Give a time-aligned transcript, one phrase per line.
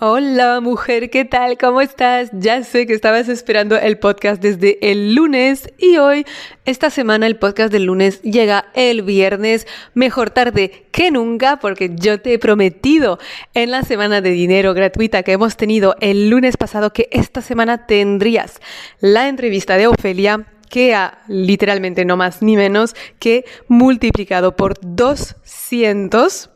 [0.00, 1.58] Hola mujer, ¿qué tal?
[1.58, 2.30] ¿Cómo estás?
[2.32, 6.24] Ya sé que estabas esperando el podcast desde el lunes y hoy,
[6.66, 12.20] esta semana, el podcast del lunes llega el viernes, mejor tarde que nunca, porque yo
[12.20, 13.18] te he prometido
[13.54, 17.88] en la semana de dinero gratuita que hemos tenido el lunes pasado que esta semana
[17.88, 18.60] tendrías
[19.00, 26.50] la entrevista de Ofelia que ha literalmente no más ni menos que multiplicado por 200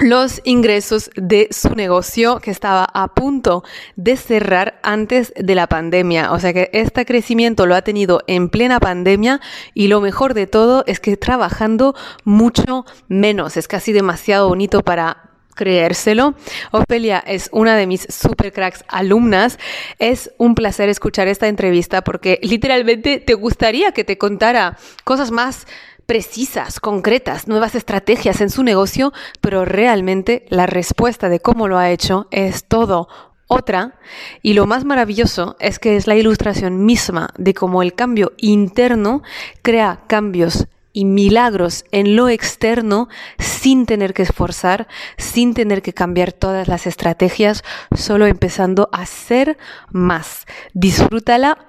[0.00, 3.62] los ingresos de su negocio que estaba a punto
[3.96, 6.32] de cerrar antes de la pandemia.
[6.32, 9.40] O sea que este crecimiento lo ha tenido en plena pandemia
[9.74, 13.56] y lo mejor de todo es que trabajando mucho menos.
[13.56, 16.34] Es casi demasiado bonito para creérselo.
[16.70, 19.58] Ofelia es una de mis super cracks alumnas.
[19.98, 25.66] Es un placer escuchar esta entrevista porque literalmente te gustaría que te contara cosas más
[26.10, 31.90] precisas, concretas, nuevas estrategias en su negocio, pero realmente la respuesta de cómo lo ha
[31.90, 33.06] hecho es todo
[33.46, 33.94] otra,
[34.42, 39.22] y lo más maravilloso es que es la ilustración misma de cómo el cambio interno
[39.62, 46.32] crea cambios y milagros en lo externo sin tener que esforzar, sin tener que cambiar
[46.32, 47.62] todas las estrategias,
[47.96, 49.58] solo empezando a ser
[49.92, 50.44] más.
[50.74, 51.68] Disfrútala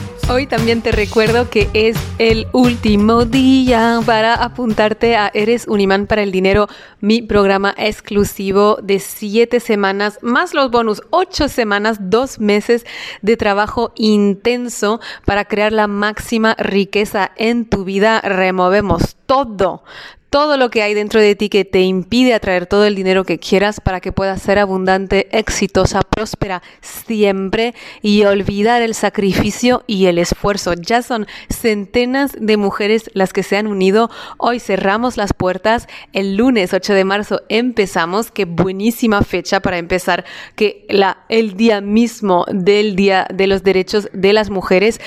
[0.29, 6.07] Hoy también te recuerdo que es el último día para apuntarte a Eres un imán
[6.07, 6.67] para el dinero,
[6.99, 12.85] mi programa exclusivo de siete semanas, más los bonus, ocho semanas, dos meses
[13.21, 18.21] de trabajo intenso para crear la máxima riqueza en tu vida.
[18.21, 19.83] Removemos todo,
[20.31, 23.37] todo lo que hay dentro de ti que te impide atraer todo el dinero que
[23.37, 30.17] quieras para que puedas ser abundante, exitosa, próspera siempre y olvidar el sacrificio y el
[30.17, 30.73] esfuerzo.
[30.73, 34.09] Ya son centenas de mujeres las que se han unido.
[34.37, 35.87] Hoy cerramos las puertas.
[36.13, 38.31] El lunes 8 de marzo empezamos.
[38.31, 40.23] Qué buenísima fecha para empezar
[40.55, 40.87] que
[41.27, 45.01] el día mismo del Día de los Derechos de las Mujeres.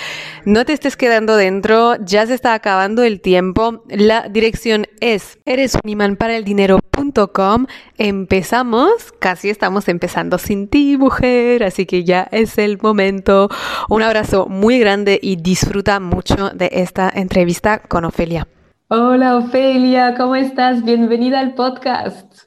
[0.45, 1.97] No te estés quedando dentro.
[2.05, 3.85] Ya se está acabando el tiempo.
[3.89, 5.14] La dirección es
[5.45, 7.67] eres un imán para el dinero.com.
[7.99, 13.49] Empezamos, casi estamos empezando sin ti, mujer, así que ya es el momento.
[13.89, 18.47] Un abrazo muy grande y disfruta mucho de esta entrevista con Ofelia.
[18.89, 20.85] Hola Ofelia, ¿cómo estás?
[20.85, 22.45] Bienvenida al podcast.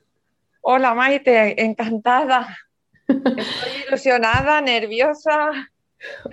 [0.62, 2.58] Hola Maite, encantada.
[3.08, 3.44] Estoy
[3.88, 5.72] ilusionada, nerviosa.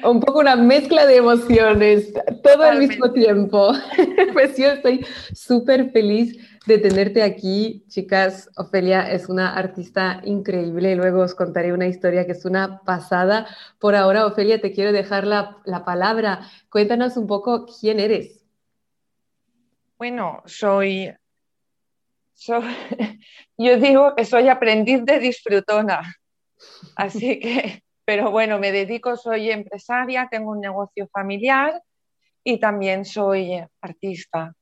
[0.03, 3.73] Un poco una mezcla de emociones, todo al mismo tiempo.
[4.33, 6.37] Pues yo estoy súper feliz
[6.67, 8.51] de tenerte aquí, chicas.
[8.57, 10.97] Ofelia es una artista increíble.
[10.97, 13.47] Luego os contaré una historia que es una pasada.
[13.79, 16.41] Por ahora, Ofelia, te quiero dejar la, la palabra.
[16.69, 18.45] Cuéntanos un poco quién eres.
[19.97, 21.15] Bueno, soy,
[22.35, 22.65] soy,
[23.57, 26.03] yo digo que soy aprendiz de disfrutona.
[26.97, 31.83] Así que pero bueno, me dedico, soy empresaria, tengo un negocio familiar
[32.43, 34.55] y también soy artista.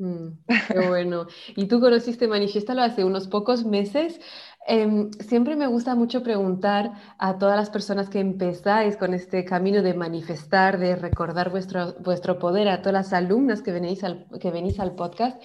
[0.00, 0.30] Mm,
[0.72, 1.26] qué bueno.
[1.56, 4.20] Y tú conociste Manifestalo hace unos pocos meses.
[4.66, 9.82] Em, siempre me gusta mucho preguntar a todas las personas que empezáis con este camino
[9.82, 14.50] de manifestar, de recordar vuestro, vuestro poder, a todas las alumnas que venís al, que
[14.50, 15.42] venís al podcast,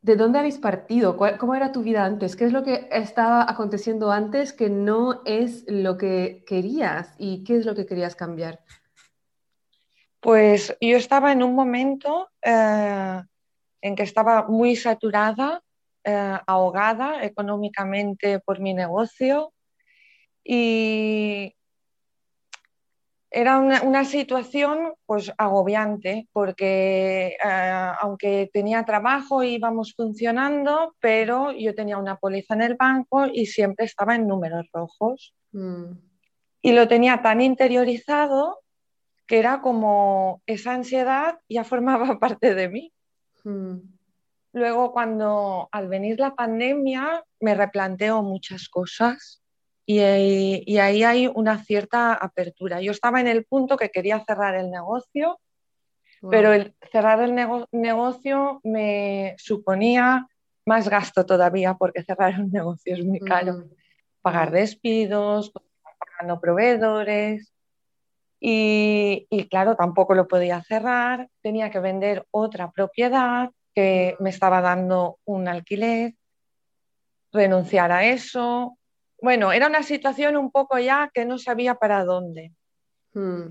[0.00, 1.16] ¿De dónde habéis partido?
[1.16, 2.36] ¿Cómo era tu vida antes?
[2.36, 7.14] ¿Qué es lo que estaba aconteciendo antes que no es lo que querías?
[7.18, 8.60] ¿Y qué es lo que querías cambiar?
[10.20, 13.22] Pues yo estaba en un momento eh,
[13.80, 15.62] en que estaba muy saturada,
[16.04, 19.52] eh, ahogada económicamente por mi negocio
[20.44, 21.54] y,
[23.30, 31.98] era una, situación pues agobiante porque eh, aunque tenía trabajo íbamos funcionando, pero yo tenía
[31.98, 35.34] una póliza en el banco y siempre estaba en números rojos.
[35.52, 35.92] Mm.
[36.62, 38.60] Y lo tenía tan interiorizado
[39.26, 42.92] que era como esa ansiedad ya formaba parte de mí.
[43.44, 43.76] Mm.
[44.52, 49.42] Luego cuando al venir la pandemia me replanteo muchas cosas
[49.90, 52.82] y, ahí hay una cierta apertura.
[52.82, 55.40] Yo estaba en el punto que quería cerrar el negocio
[56.30, 57.34] Pero el cerrar el
[57.72, 60.28] negocio me suponía
[60.66, 63.64] más gasto todavía porque cerrar un negocio es muy caro.
[64.20, 65.52] Pagar despidos,
[65.98, 67.50] pagando proveedores.
[68.40, 71.30] Y, y, claro, tampoco lo podía cerrar.
[71.40, 76.14] Tenía que vender otra propiedad que me estaba dando un alquiler,
[77.32, 78.77] renunciar a eso.
[79.20, 82.52] Bueno, era una situación un poco ya que no sabía para dónde.
[83.12, 83.46] Hmm.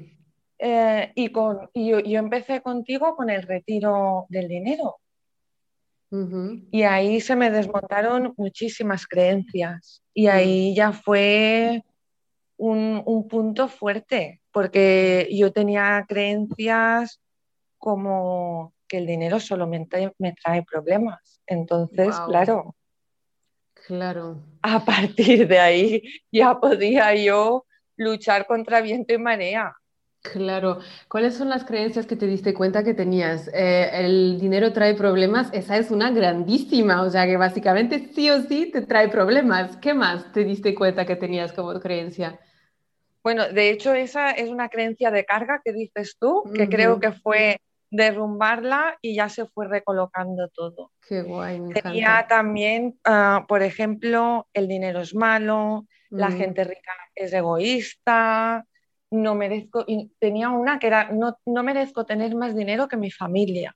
[0.60, 4.98] Eh, y, con, yo, empecé contigo con el retiro del dinero.
[6.72, 10.02] Y ahí se me desmontaron muchísimas creencias.
[10.14, 10.32] Y hmm.
[10.32, 11.84] ahí ya fue
[12.56, 17.20] un, un, punto fuerte, porque yo tenía creencias
[17.78, 21.42] como que el dinero solamente me trae problemas.
[21.46, 22.77] Entonces, claro.
[23.88, 24.44] Claro.
[24.62, 29.74] A partir de ahí ya podía yo luchar contra viento y marea.
[30.22, 30.80] Claro.
[31.08, 33.50] ¿Cuáles son las creencias que te diste cuenta que tenías?
[33.54, 38.42] Eh, el dinero trae problemas, esa es una grandísima, o sea que básicamente sí o
[38.42, 39.78] sí te trae problemas.
[39.78, 42.38] ¿Qué más te diste cuenta que tenías como creencia?
[43.24, 47.14] Bueno, de hecho esa es una creencia de carga que dices tú, que creo que
[47.14, 50.92] fue derrumbarla y ya se fue recolocando todo.
[51.08, 51.60] Qué guay.
[51.60, 56.38] Me Tenía también, ah, por ejemplo, el dinero es malo, la mm.
[56.38, 58.66] gente rica es egoísta,
[59.12, 63.12] no merezco, y tenía una que era, no, no merezco tener más dinero que mi
[63.12, 63.76] familia.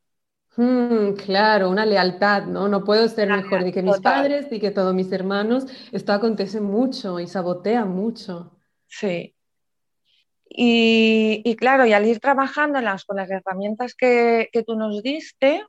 [0.57, 2.67] Mm, claro, una lealtad, ¿no?
[2.67, 5.65] No puedo ser mejor ni que mis padres ni que todos mis hermanos.
[5.93, 8.57] Esto acontece mucho y sabotea mucho.
[8.87, 9.33] Sí,
[10.53, 15.63] y, claro, y al ir trabajándolas con las herramientas que, tú nos diste,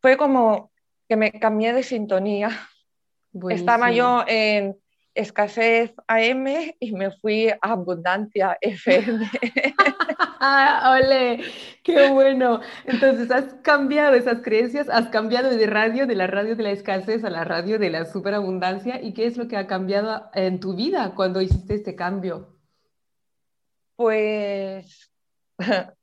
[0.00, 0.70] fue como
[1.08, 2.50] que me cambié de sintonía.
[3.50, 4.76] Estaba yo en
[5.14, 6.46] escasez AM
[6.80, 9.30] y me fui a abundancia FM.
[10.90, 11.40] ¡Ole!
[11.82, 12.60] ¡Qué bueno!
[12.84, 17.24] Entonces has cambiado esas creencias, has cambiado de radio, de la radio de la escasez
[17.24, 19.00] a la radio de la superabundancia.
[19.02, 22.53] ¿Y qué es lo que ha cambiado en tu vida cuando hiciste este cambio?
[23.96, 25.10] Pues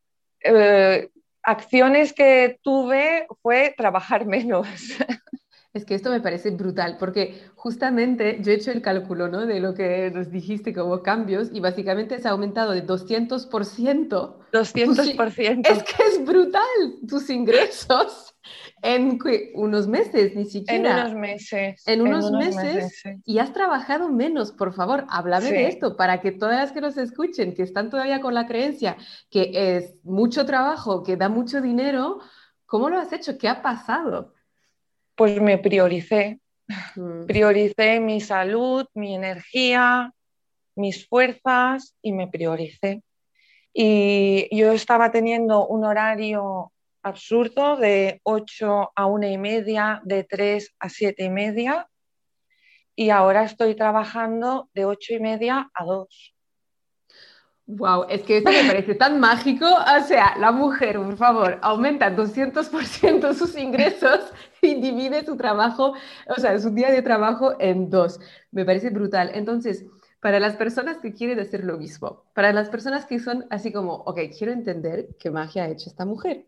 [0.43, 1.09] eh,
[1.43, 4.67] acciones que tuve fue trabajar menos.
[5.73, 9.45] Es que esto me parece brutal, porque justamente yo he hecho el cálculo ¿no?
[9.45, 14.35] de lo que nos dijiste como cambios y básicamente se ha aumentado de 200%.
[14.51, 15.67] 200%.
[15.69, 16.61] Es que es brutal
[17.07, 18.35] tus ingresos
[18.81, 19.17] en
[19.55, 20.91] unos meses, ni siquiera.
[20.91, 21.87] En unos meses.
[21.87, 26.57] En unos, meses, y has trabajado menos, por favor, háblame de esto para que todas
[26.57, 28.97] las que nos escuchen, que están todavía con la creencia
[29.29, 32.19] que es mucho trabajo, que da mucho dinero,
[32.65, 33.37] ¿cómo lo has hecho?
[33.37, 34.33] ¿Qué ha pasado?
[35.21, 36.39] Pues me prioricé.
[36.95, 37.27] Mm.
[37.27, 40.11] Prioricé mi salud, mi energía,
[40.75, 43.03] mis fuerzas y me prioricé.
[43.71, 46.73] Y yo estaba teniendo un horario
[47.03, 51.87] absurdo de 8 a 1 y media, de 3 a 7 y media,
[52.95, 56.35] y ahora estoy trabajando de 8 y media a 2.
[57.73, 59.65] Wow, es que esto me parece tan mágico.
[59.65, 64.19] O sea, la mujer, por favor, aumenta 200% sus ingresos
[64.61, 65.93] y divide su trabajo,
[66.27, 68.19] o sea, su día de trabajo en dos.
[68.51, 69.31] Me parece brutal.
[69.33, 69.85] Entonces,
[70.19, 73.93] para las personas que quieren hacer lo mismo, para las personas que son así como,
[73.93, 76.45] ok, quiero entender qué magia ha hecho esta mujer,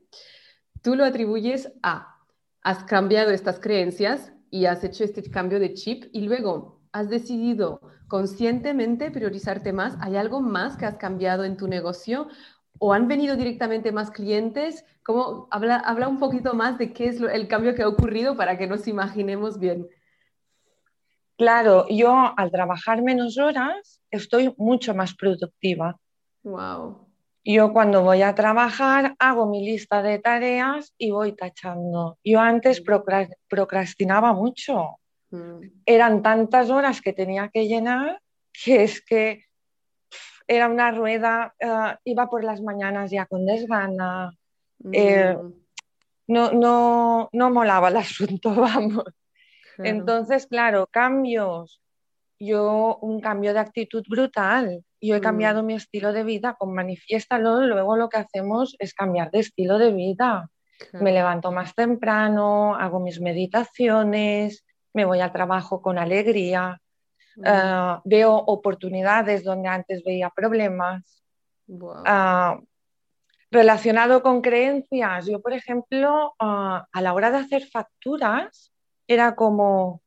[0.81, 2.18] tú lo atribuyes a,
[2.63, 7.82] has cambiado estas creencias y has hecho este cambio de chip y luego has decidido
[8.08, 9.98] conscientemente priorizarte más?
[10.00, 12.28] ¿Hay algo más que has cambiado en tu negocio?
[12.80, 14.86] ¿O han venido directamente más clientes?
[15.04, 18.58] ¿Cómo, habla, habla un poquito más de qué es el cambio que ha ocurrido para
[18.58, 19.88] que nos imaginemos bien.
[21.38, 25.98] Claro, yo al trabajar menos horas estoy mucho más productiva.
[26.44, 27.08] Wow.
[27.44, 32.18] Yo cuando voy a trabajar hago mi lista de tareas y voy tachando.
[32.24, 32.82] Yo antes
[33.50, 35.00] procrastinaba mucho.
[35.86, 38.22] Eran tantas horas que tenía que llenar
[38.54, 39.46] que es que
[40.48, 44.32] era una rueda, eh, iba por las mañanas ya con desgana,
[44.92, 45.54] eh, mm.
[46.28, 49.06] no, no, no molaba el asunto, vamos.
[49.80, 51.82] Entonces, claro, cambios.
[52.40, 54.84] Yo, un cambio de actitud brutal.
[55.02, 55.24] Yo he mm.
[55.24, 57.62] cambiado mi estilo de vida con Manifiéstalo.
[57.62, 60.50] Luego lo que hacemos es cambiar de estilo de vida.
[60.92, 66.80] Me levanto más temprano, hago mis meditaciones, me voy al trabajo con alegría,
[67.46, 71.24] ah, veo oportunidades donde antes veía problemas.
[72.06, 72.60] Ah,
[73.52, 78.72] relacionado con creencias, yo por ejemplo, ah, a la hora de hacer facturas,
[79.08, 80.02] era como,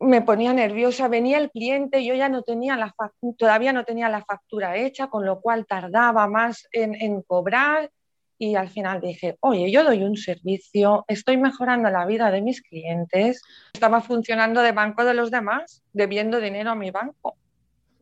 [0.00, 2.94] me ponía nerviosa, venía el cliente, yo ya no tenía la
[3.36, 7.90] todavía no tenía la factura hecha, con lo cual tardaba más en, cobrar
[8.38, 12.62] y al final dije, oye, yo doy un servicio, estoy mejorando la vida de mis
[12.62, 13.42] clientes,
[13.72, 17.36] estaba funcionando de banco de los demás, debiendo dinero a mi banco,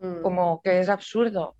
[0.00, 0.20] mm.
[0.20, 1.56] como que es absurdo.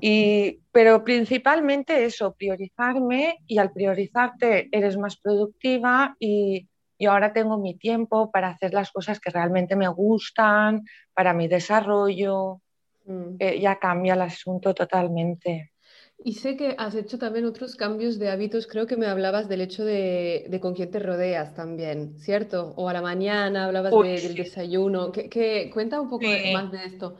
[0.00, 6.66] Y, pero principalmente eso, priorizarme y al priorizarte eres más productiva y,
[6.98, 10.84] y ahora tengo mi tiempo para hacer las cosas que realmente me gustan,
[11.14, 12.60] para mi desarrollo.
[13.04, 13.36] Mm.
[13.38, 15.72] Eh, ya cambia el asunto totalmente.
[16.22, 18.66] Y sé que has hecho también otros cambios de hábitos.
[18.66, 22.74] Creo que me hablabas del hecho de, de con quién te rodeas también, ¿cierto?
[22.76, 25.12] O a la mañana hablabas del desayuno.
[25.12, 27.16] ¿Qué, cuenta un poco más de esto.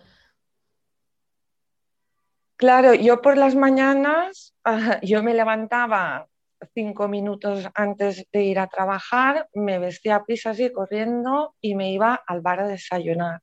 [2.56, 4.54] Claro, yo por las mañanas,
[5.02, 6.28] yo me levantaba
[6.74, 11.90] cinco minutos antes de ir a trabajar, me vestía a prisa así corriendo y me
[11.90, 13.40] iba al bar a desayunar.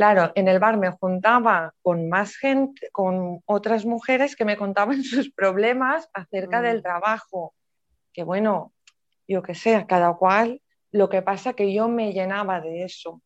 [0.00, 5.02] Claro, en el bar me juntaba con más gente, con otras mujeres que me contaban
[5.04, 6.82] sus problemas acerca del mm.
[6.82, 7.52] trabajo.
[8.10, 8.72] Que bueno,
[9.28, 13.20] yo que sé, cada cual, lo que pasa que yo me llenaba de eso.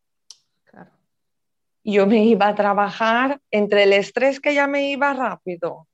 [1.84, 5.86] Yo me iba a trabajar entre el estrés que ya me iba rápido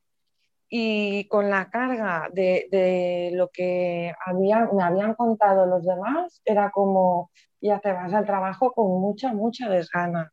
[0.70, 7.80] y con la carga de, lo que me habían contado los demás, era como, ya
[7.80, 10.32] te vas al trabajo con mucha, mucha desgana.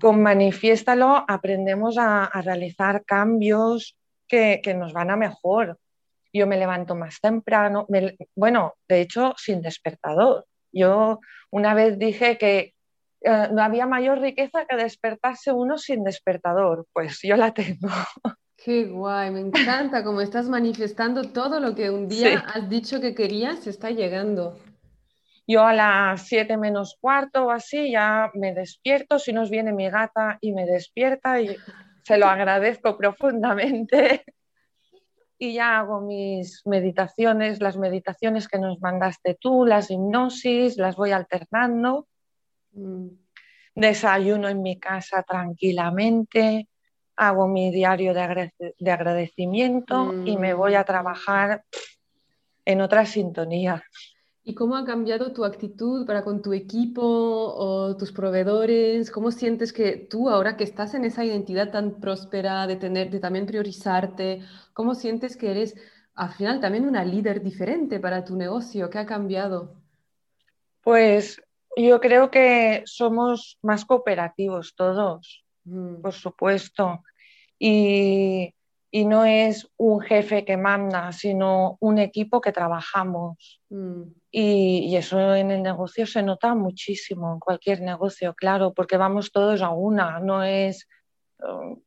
[0.00, 3.96] Con Manifiéstalo aprendemos a, realizar cambios
[4.28, 5.78] que, nos van a mejor.
[6.32, 7.86] Yo me levanto más temprano,
[8.34, 10.46] bueno, de hecho, sin despertador.
[10.72, 11.20] Yo
[11.50, 12.74] una vez dije que
[13.20, 16.86] eh, no había mayor riqueza que despertarse uno sin despertador.
[16.92, 17.88] Pues yo la tengo.
[18.56, 23.14] Qué guay, me encanta cómo estás manifestando todo lo que un día has dicho que
[23.14, 24.56] querías, está llegando.
[25.46, 29.90] Yo a las 7 menos cuarto o así ya me despierto, si nos viene mi
[29.90, 31.56] gata y me despierta y
[32.02, 34.24] se lo agradezco profundamente.
[35.36, 41.12] Y ya hago mis meditaciones, las meditaciones que nos mandaste tú, las hipnosis, las voy
[41.12, 42.06] alternando.
[42.72, 43.08] Mm.
[43.74, 46.68] Desayuno en mi casa tranquilamente
[47.16, 50.86] hago mi diario de, agradecimiento y me voy a mm.
[50.86, 51.64] trabajar
[52.64, 53.84] en otra sintonía.
[54.44, 59.10] ¿Y cómo ha cambiado tu actitud para con tu equipo o tus proveedores?
[59.10, 63.20] ¿Cómo sientes que tú ahora que estás en esa identidad tan próspera de tener, de
[63.20, 64.42] también priorizarte,
[64.74, 65.74] cómo sientes que eres
[66.14, 68.90] al final también una líder diferente para tu negocio?
[68.90, 69.74] ¿Qué ha cambiado?
[70.82, 71.40] Pues
[71.76, 75.44] yo creo que somos más cooperativos todos.
[75.64, 76.02] Mm.
[76.02, 77.02] por supuesto.
[77.58, 78.54] Y,
[79.06, 83.60] no es un jefe que manda, sino un equipo que trabajamos.
[83.68, 84.02] Mm.
[84.36, 89.62] Y, eso en el negocio se nota muchísimo, en cualquier negocio, claro, porque vamos todos
[89.62, 90.88] a una, no es
[91.38, 91.80] um,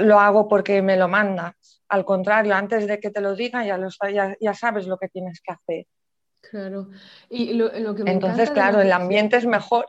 [0.00, 1.84] lo hago porque me lo mandas.
[1.88, 3.88] Al contrario, antes de que te lo diga ya, lo,
[4.40, 5.86] ya, sabes lo que tienes que hacer.
[6.40, 6.88] Claro.
[7.28, 9.86] Y lo, que Entonces, claro, el ambiente es mejor.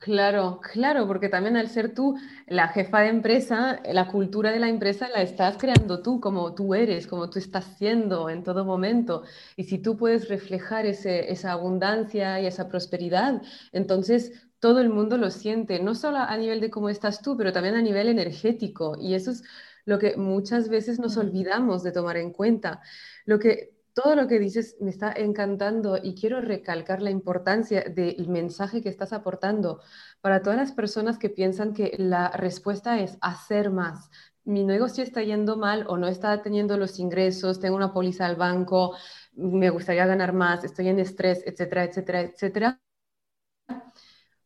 [0.00, 2.16] Claro, claro, porque también al ser tú
[2.46, 6.74] la jefa de empresa, la cultura de la empresa la estás creando tú, como tú
[6.74, 9.24] eres, como tú estás siendo en todo momento.
[9.56, 13.42] Y si tú puedes reflejar esa abundancia y esa prosperidad,
[13.72, 17.52] entonces todo el mundo lo siente, no solo a nivel de cómo estás tú, pero
[17.52, 18.96] también a nivel energético.
[18.98, 19.42] Y eso es
[19.84, 22.80] lo que muchas veces nos olvidamos de tomar en cuenta.
[23.26, 28.28] Lo que todo lo que dices me está encantando y quiero recalcar la importancia del
[28.28, 29.80] mensaje que estás aportando
[30.20, 34.10] para todas las personas que piensan que la respuesta es hacer más.
[34.44, 38.36] Mi negocio está yendo mal o no está teniendo los ingresos, tengo una póliza al
[38.36, 38.96] banco,
[39.32, 42.80] me gustaría ganar más, estoy en estrés, etcétera, etcétera, etcétera.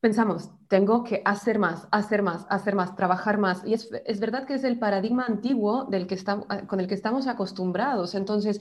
[0.01, 3.63] Pensamos, tengo que hacer más, hacer más, hacer más, trabajar más.
[3.65, 6.95] Y es, es verdad que es el paradigma antiguo del que estamos, con el que
[6.95, 8.15] estamos acostumbrados.
[8.15, 8.61] Entonces,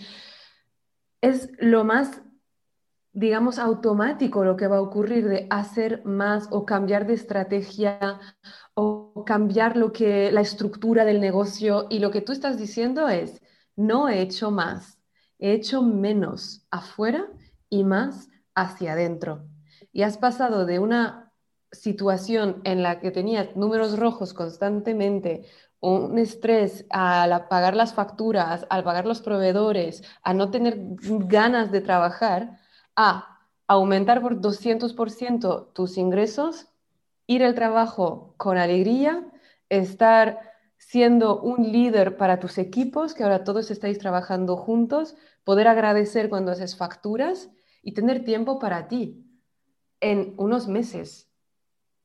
[1.23, 2.21] es lo más,
[3.13, 8.19] digamos, automático lo que va a ocurrir de hacer más o cambiar de estrategia
[8.73, 11.87] o cambiar lo que, la estructura del negocio.
[11.89, 13.41] Y lo que tú estás diciendo es,
[13.77, 14.99] no he hecho más,
[15.39, 17.25] he hecho menos afuera
[17.69, 19.47] y más hacia adentro.
[19.93, 21.31] Y has pasado de una
[21.71, 25.45] situación en la que tenías números rojos constantemente,
[25.91, 31.81] un estrés al pagar las facturas, al pagar los proveedores, a no tener ganas de
[31.81, 32.59] trabajar,
[32.95, 36.67] a aumentar por 200% tus ingresos,
[37.27, 39.29] ir al trabajo con alegría,
[39.67, 40.39] estar
[40.77, 46.51] siendo un líder para tus equipos, que ahora todos estáis trabajando juntos, poder agradecer cuando
[46.51, 47.49] haces facturas
[47.81, 49.19] y tener tiempo para ti.
[49.99, 51.29] en unos meses.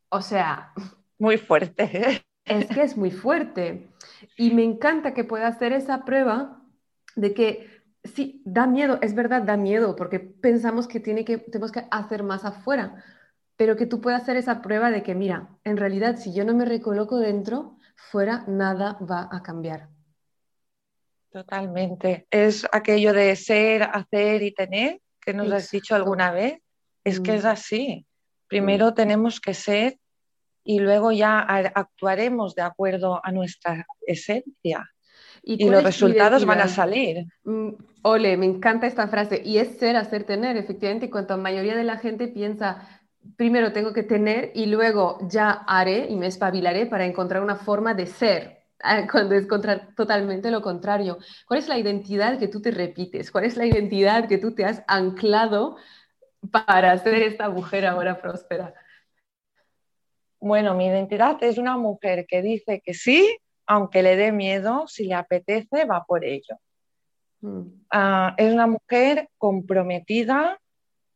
[0.08, 0.72] O sea...
[1.18, 2.24] Muy fuerte.
[2.48, 3.88] Es que es muy fuerte.
[4.36, 6.62] Y me encanta que pueda hacer esa prueba
[7.16, 7.68] de que
[8.04, 12.22] sí, da miedo, es verdad, da miedo, porque pensamos que, tiene que tenemos que hacer
[12.22, 13.04] más afuera,
[13.56, 16.54] pero que tú puedas hacer esa prueba de que, mira, en realidad si yo no
[16.54, 19.88] me recoloco dentro, fuera nada va a cambiar.
[21.30, 22.26] Totalmente.
[22.30, 26.60] Es aquello de ser, hacer y tener, que nos has dicho alguna vez.
[27.04, 27.48] Es que es mm.
[27.48, 28.06] así.
[28.48, 28.94] Primero mm.
[28.94, 29.98] tenemos que ser
[30.64, 34.88] y luego ya actuaremos de acuerdo a nuestra esencia.
[35.42, 37.26] Y, los resultados van a salir.
[37.44, 37.70] Mm,
[38.02, 39.40] ole, me encanta esta frase.
[39.44, 40.56] Y es ser, hacer, tener.
[40.56, 42.86] Efectivamente, cuanto la mayoría de la gente piensa,
[43.36, 47.94] primero tengo que tener y luego ya haré y me espabilaré para encontrar una forma
[47.94, 49.46] de ser, ah, cuando es
[49.96, 51.18] totalmente lo contrario.
[51.46, 53.30] ¿Cuál es la identidad que tú te repites?
[53.30, 55.76] ¿Cuál es la identidad que tú te has anclado
[56.50, 58.74] para ser esta mujer ahora próspera?
[60.40, 65.04] Bueno, mi identidad es una mujer que dice que sí, aunque le dé miedo, si
[65.06, 66.58] le apetece, va por ello.
[67.40, 67.62] Mm.
[67.90, 70.58] Ah, es una mujer comprometida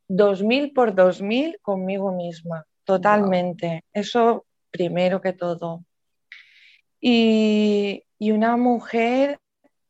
[0.09, 3.85] 2000 por 2000 conmigo misma, totalmente.
[3.93, 5.85] Eso primero que todo.
[7.00, 9.41] Y, una mujer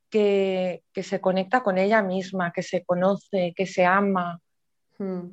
[0.08, 4.40] que, se conecta con ella misma, que se conoce, que se ama,
[4.98, 5.28] hmm.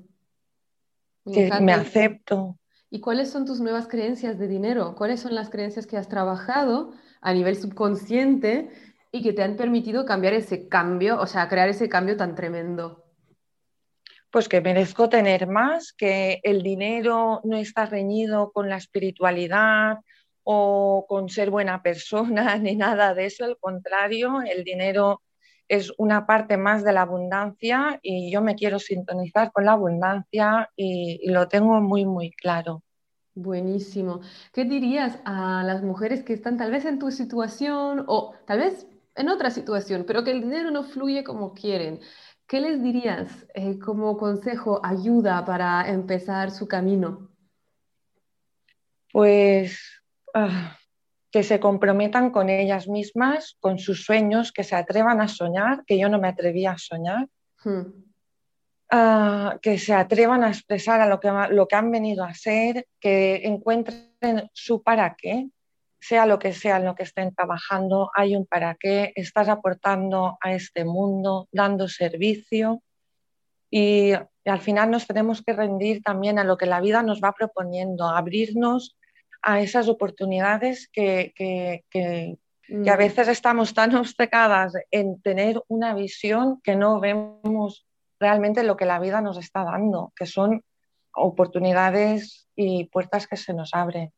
[1.31, 2.58] que me acepto.
[2.89, 4.95] ¿Y cuáles son tus nuevas creencias de dinero?
[4.95, 6.91] ¿Cuáles son las creencias que has trabajado
[7.21, 8.69] a nivel subconsciente
[9.11, 13.09] y que te han permitido cambiar ese cambio, o sea, crear ese cambio tan tremendo?
[14.31, 19.99] pues que merezco tener más, que el dinero no está reñido con la espiritualidad
[20.43, 25.21] o con ser buena persona ni nada de eso, al contrario, el dinero
[25.69, 30.69] es una parte más de la abundancia y yo me quiero sintonizar con la abundancia
[30.75, 32.83] y, lo tengo muy, muy claro.
[33.35, 34.21] Buenísimo.
[34.51, 38.87] ¿Qué dirías a las mujeres que están tal vez en tu situación o tal vez
[39.15, 41.99] en otra situación, pero que el dinero no fluye como quieren?
[42.47, 47.29] ¿Qué les dirías eh, como consejo, ayuda para empezar su camino?
[49.13, 49.79] Pues
[50.33, 50.78] ah,
[51.31, 55.97] que se comprometan con ellas mismas, con sus sueños, que se atrevan a soñar, que
[55.97, 57.27] yo no me atrevía a soñar,
[57.63, 57.81] hmm.
[58.91, 62.87] ah, que se atrevan a expresar a lo que, lo que han venido a ser,
[62.99, 65.47] que encuentren su para qué,
[65.99, 70.37] sea lo que sea en lo que estén trabajando, hay un para qué, estás aportando
[70.41, 72.81] a este mundo, dando servicio.
[73.69, 74.13] Y,
[74.45, 78.07] al final nos tenemos que rendir también a lo que la vida nos va proponiendo,
[78.07, 78.97] abrirnos
[79.41, 82.37] a esas oportunidades que, que,
[82.71, 82.97] a mm.
[82.97, 87.85] veces estamos tan obcecadas en tener una visión que no vemos
[88.19, 90.63] realmente lo que la vida nos está dando, que son
[91.15, 94.11] oportunidades y puertas que se nos abren.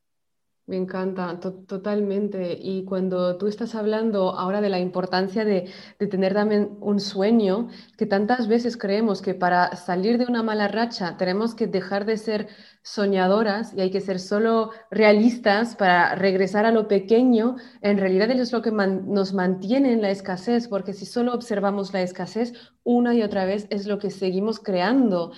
[0.67, 2.58] Me encanta, totalmente.
[2.58, 5.69] Y cuando tú estás hablando ahora de la importancia de,
[6.10, 11.17] tener también un sueño, que tantas veces creemos que para salir de una mala racha
[11.17, 12.47] tenemos que dejar de ser
[12.84, 18.52] soñadoras y hay que ser solo realistas para regresar a lo pequeño, en realidad es
[18.54, 23.24] lo que nos mantiene en la escasez, porque si solo observamos la escasez una y
[23.24, 25.34] otra vez es lo que seguimos creando.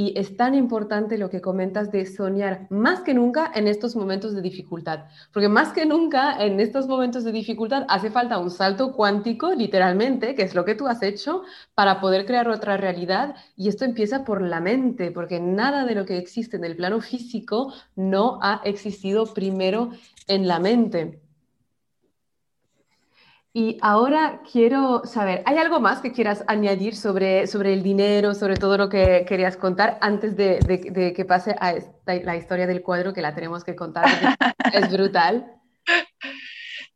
[0.00, 4.32] Y es tan importante lo que comentas de soñar más que nunca en estos momentos
[4.32, 8.92] de dificultad, porque más que nunca en estos momentos de dificultad hace falta un salto
[8.92, 11.42] cuántico, literalmente, que es lo que tú has hecho,
[11.74, 13.34] para poder crear otra realidad.
[13.56, 17.00] Y esto empieza por la mente, porque nada de lo que existe en el plano
[17.00, 19.90] físico no ha existido primero
[20.28, 21.27] en la mente.
[23.52, 28.56] Y ahora quiero saber, ¿hay algo más que quieras añadir sobre, sobre el dinero, sobre
[28.56, 31.74] todo lo que querías contar antes de, que pase a
[32.06, 34.04] la historia del cuadro que la tenemos que contar?
[34.72, 35.54] es brutal.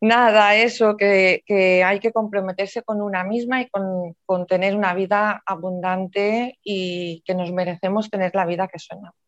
[0.03, 4.95] Nada, eso, que, que, hay que comprometerse con una misma y con, con tener una
[4.95, 9.22] vida abundante y que nos merecemos tener la vida que soñamos.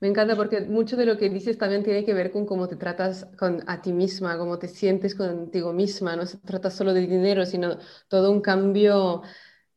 [0.00, 2.76] Me encanta porque mucho de lo que dices también tiene que ver con cómo te
[2.76, 6.16] tratas con, a ti misma, cómo te sientes contigo misma.
[6.16, 7.78] No se trata solo de dinero, sino
[8.08, 9.22] todo un cambio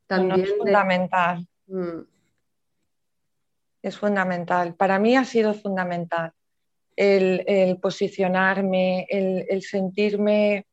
[0.08, 0.42] también.
[0.42, 1.48] es fundamental.
[1.68, 2.02] Mm.
[3.82, 4.76] Es fundamental.
[4.76, 6.34] Para mí ha sido fundamental
[6.98, 10.66] el, posicionarme, el, el sentirme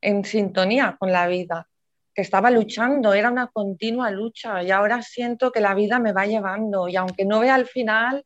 [0.00, 1.68] en sintonía con la vida,
[2.12, 6.26] que estaba luchando, era una continua lucha y ahora siento que la vida me va
[6.26, 8.24] llevando y aunque no vea al final,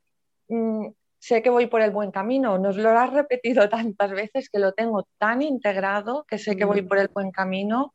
[0.51, 2.59] Mm, sé que voy por el buen camino.
[2.59, 6.83] Nos lo has repetido tantas veces que lo tengo tan integrado que sé que voy
[6.83, 6.89] mm.
[6.89, 7.95] por el buen camino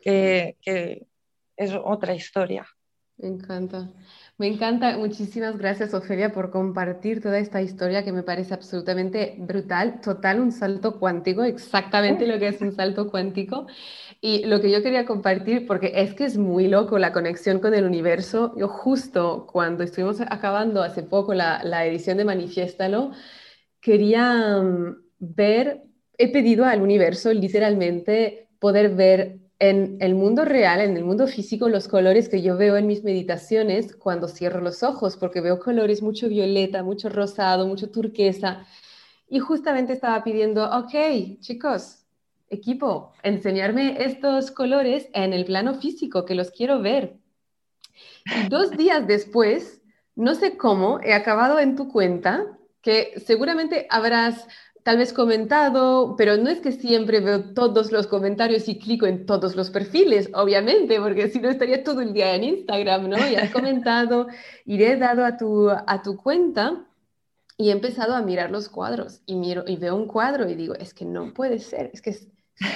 [0.00, 0.56] que,
[1.56, 2.66] es otra historia.
[3.16, 3.90] Me encanta.
[4.38, 10.02] Me encanta, muchísimas gracias Ofelia por compartir toda esta historia que me parece absolutamente brutal,
[10.02, 13.66] total un salto cuántico, exactamente lo que es un salto cuántico.
[14.20, 17.72] Y lo que yo quería compartir, porque es que es muy loco la conexión con
[17.72, 23.12] el universo, yo justo cuando estuvimos acabando hace poco la, la edición de Manifiéstalo,
[23.80, 25.84] quería mm, ver,
[26.18, 31.68] he pedido al universo literalmente poder ver en el mundo real, en el mundo físico,
[31.68, 36.02] los colores que yo veo en mis meditaciones cuando cierro los ojos, porque veo colores
[36.02, 38.66] mucho violeta, mucho rosado, mucho turquesa.
[39.28, 42.04] Y justamente estaba pidiendo, ok, chicos,
[42.48, 47.16] equipo, enseñarme estos colores en el plano físico, que los quiero ver.
[48.26, 49.80] Y dos días después,
[50.14, 54.46] no sé cómo, he acabado en tu cuenta, que seguramente habrás
[54.86, 59.26] tal vez comentado, pero no es que siempre veo todos los comentarios y clico en
[59.26, 63.16] todos los perfiles, obviamente, porque si no estaría todo el día en Instagram, ¿no?
[63.28, 64.28] Y has comentado,
[64.64, 66.86] iré dado a tu, a tu cuenta
[67.58, 70.76] y he empezado a mirar los cuadros y miro y veo un cuadro y digo,
[70.76, 72.28] es que no puede ser, es que es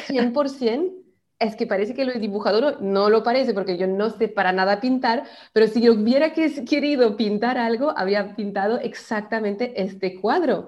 [0.09, 0.93] 100%,
[1.39, 4.27] es que parece que lo he dibujado, no, no lo parece porque yo no sé
[4.27, 10.67] para nada pintar, pero si yo hubiera querido pintar algo, habría pintado exactamente este cuadro.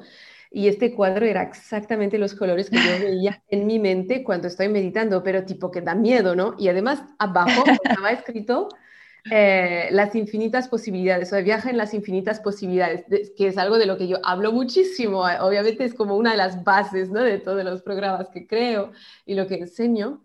[0.52, 4.68] Y este cuadro era exactamente los colores que yo veía en mi mente cuando estoy
[4.68, 6.54] meditando, pero tipo que da miedo, ¿no?
[6.58, 8.68] Y además abajo estaba escrito
[9.30, 13.04] eh, las infinitas posibilidades, o sea, viaja en las infinitas posibilidades,
[13.36, 16.38] que es algo de lo que yo hablo muchísimo, eh, obviamente es como una de
[16.38, 17.20] las bases, ¿no?
[17.20, 18.90] De todos los programas que creo
[19.24, 20.24] y lo que enseño.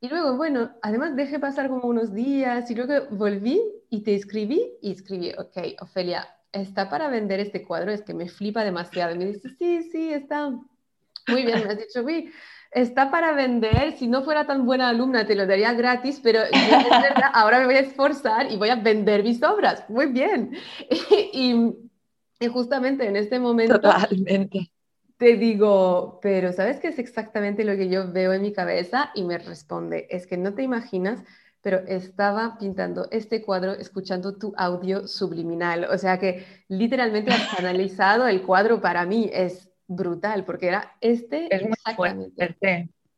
[0.00, 4.62] Y luego, bueno, además dejé pasar como unos días y luego volví y te escribí
[4.80, 9.14] y escribí, ok, Ofelia, está para vender este cuadro, es que me flipa demasiado.
[9.14, 11.64] Y me dice, sí, sí, está muy bien.
[11.64, 12.32] Me has dicho, uy,
[12.70, 13.96] está para vender.
[13.98, 16.40] Si no fuera tan buena alumna, te lo daría gratis, pero
[17.32, 19.88] ahora me voy a esforzar y voy a vender mis obras.
[19.88, 20.56] Muy bien.
[21.32, 21.74] y,
[22.40, 23.80] y, justamente en este momento...
[23.80, 24.70] Totalmente.
[25.16, 29.12] Te digo, pero ¿sabes qué es exactamente lo que yo veo en mi cabeza?
[29.14, 31.22] Y me responde, es que no te imaginas
[31.64, 35.86] pero estaba pintando este cuadro escuchando tu audio subliminal.
[35.90, 39.30] O sea que literalmente has analizado el cuadro para mí.
[39.32, 42.58] Es brutal, porque era este es exactamente.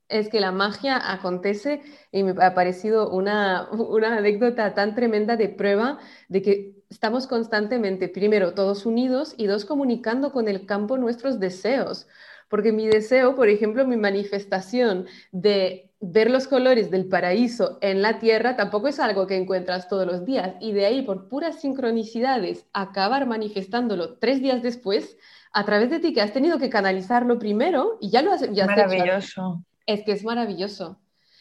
[0.08, 1.82] Es que la magia acontece
[2.12, 8.08] y me ha parecido una, una anécdota tan tremenda de prueba de que estamos constantemente,
[8.08, 12.06] primero, todos unidos y dos, comunicando con el campo nuestros deseos.
[12.48, 18.18] Porque mi deseo, por ejemplo, mi manifestación de ver los colores del paraíso en la
[18.18, 20.54] tierra tampoco es algo que encuentras todos los días.
[20.60, 25.16] Y de ahí, por puras sincronicidades, acabar manifestándolo tres días después,
[25.52, 28.66] a través de ti, que has tenido que canalizarlo primero y ya lo has, ya
[28.66, 29.64] Maravilloso.
[29.86, 31.00] Es que es maravilloso.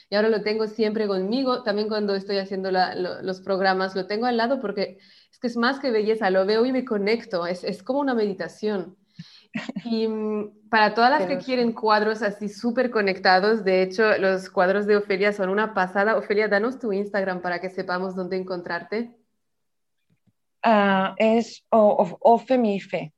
[0.09, 4.37] Y ahora lo tengo siempre conmigo, también cuando estoy haciendo los programas, lo tengo al
[4.37, 4.99] lado porque
[5.31, 8.13] es que es más que belleza, lo veo y me conecto, es, es como una
[8.13, 8.95] meditación.
[9.83, 14.85] Y mm, para todas las que quieren cuadros así súper conectados, de hecho, los cuadros
[14.85, 16.17] de Ofelia son una pasada.
[16.17, 19.15] Ofelia, danos tu Instagram para que sepamos dónde encontrarte.
[20.65, 23.13] Uh, es Ofemife.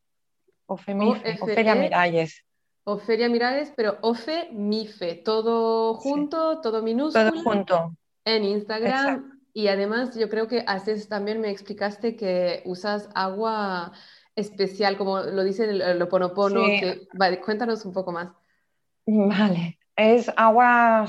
[0.66, 1.38] Ofemife.
[1.42, 2.44] Ofelia Miralles.
[2.84, 5.16] Ofelia Miralles, pero Ofemife.
[5.16, 7.32] Todo junto, todo minúsculo.
[7.32, 7.94] Todo junto.
[8.26, 9.40] En Instagram.
[9.54, 13.92] Y además, yo creo que haces también, me explicaste que usas agua
[14.38, 16.62] especial, como lo dice el, Oponopono.
[17.44, 18.30] cuéntanos un poco más.
[19.06, 21.06] Vale, es agua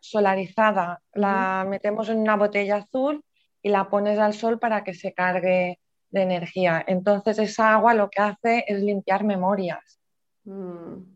[0.00, 1.00] solarizada.
[1.14, 3.24] La metemos en una botella azul
[3.62, 5.78] y la pones al sol para que se cargue
[6.10, 6.84] de energía.
[6.86, 10.00] Entonces esa agua lo que hace es limpiar memorias.
[10.44, 11.14] Mm.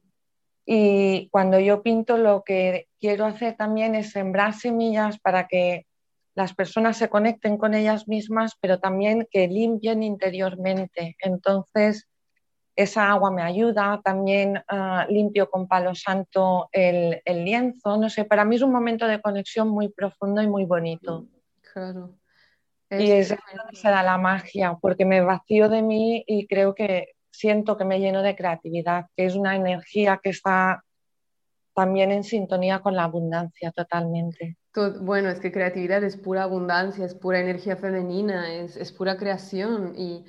[0.64, 5.86] Y cuando yo pinto lo que quiero hacer también es sembrar semillas para que
[6.36, 11.16] las personas se conecten con ellas mismas, pero también que limpien interiormente.
[11.18, 12.06] Entonces,
[12.76, 18.44] esa agua me ayuda, también ah, limpio con palo santo el, lienzo, no sé, para
[18.44, 21.26] mí es un momento de conexión muy profundo y muy bonito.
[21.72, 22.14] Claro.
[22.90, 23.34] y es
[23.72, 28.22] será la magia, porque me vacío de mí y creo que siento que me lleno
[28.22, 30.84] de creatividad, que es una energía que está
[31.76, 34.56] también en sintonía con la abundancia totalmente.
[35.02, 40.24] Bueno, es que creatividad es pura abundancia, es pura energía femenina, es, pura creación y,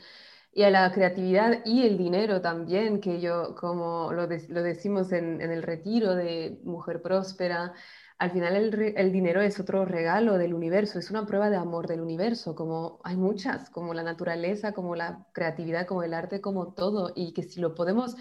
[0.61, 6.15] a la creatividad y el dinero también, que yo, como lo, decimos en, el retiro
[6.15, 7.73] de Mujer Próspera,
[8.17, 11.87] al final el, el, dinero es otro regalo del universo, es una prueba de amor
[11.87, 16.73] del universo, como hay muchas, como la naturaleza, como la creatividad, como el arte, como
[16.73, 18.17] todo, y que si lo podemos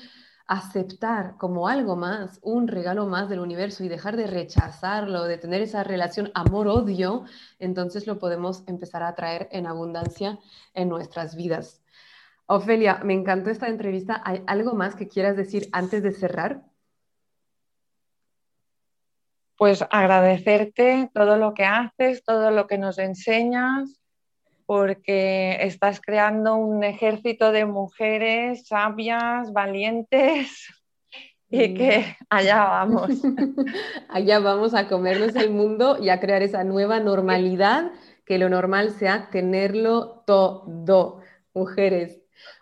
[0.49, 5.63] aceptar como algo más, un regalo más del universo y dejar de rechazarlo, de tener
[5.63, 7.25] esa relación amor-odio,
[7.59, 10.39] entonces lo podemos empezar a traer en abundancia
[10.75, 11.83] en nuestras vidas.
[12.47, 14.23] Ofelia, me encantó esta entrevista.
[14.25, 16.63] ¿Hay algo más que quieras decir antes de cerrar?
[19.57, 24.01] Pues agradecerte todo lo que haces, todo lo que nos enseñas,
[24.67, 30.67] porque estás creando un ejército de mujeres sabias, valientes
[31.51, 33.11] y que allá vamos.
[34.09, 37.93] allá vamos a comernos el mundo y a crear esa nueva normalidad,
[38.25, 41.21] que lo normal sea tenerlo todo.
[41.55, 42.21] Mujeres,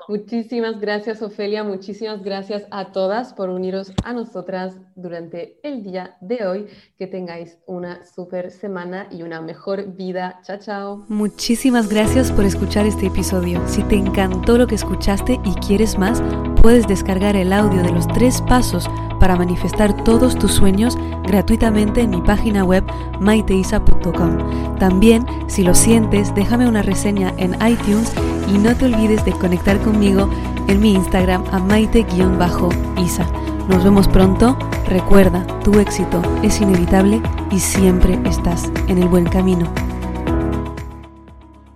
[0.09, 1.65] Muchísimas gracias, Ofelia.
[1.65, 6.67] Muchísimas gracias a todas por uniros a nosotras durante el día de hoy.
[6.99, 10.41] Que tengáis una super semana y una mejor vida.
[10.45, 11.05] Chao, chao.
[11.09, 13.63] Muchísimas gracias por escuchar este episodio.
[13.67, 16.23] Si te encantó lo que escuchaste y quieres más,
[16.63, 18.89] puedes descargar el audio de los tres pasos
[19.21, 22.85] para manifestar todos tus sueños gratuitamente en mi página web
[23.21, 24.77] maiteisa.com.
[24.79, 28.13] También, si lo sientes, déjame una reseña en iTunes
[28.49, 30.29] y no te olvides de conectar conmigo
[30.69, 33.27] en mi Instagram a maite-isa.
[33.69, 34.59] Nos vemos pronto.
[34.87, 39.67] Recuerda, tu éxito es inevitable y siempre estás en el buen camino.